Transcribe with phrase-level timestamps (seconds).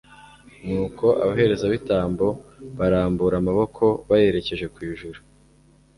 [0.65, 2.27] nuko abaherezabitambo
[2.79, 5.19] barambura amaboko bayerekeje ku ijuru